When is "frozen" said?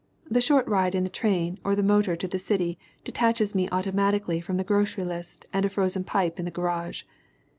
5.69-6.03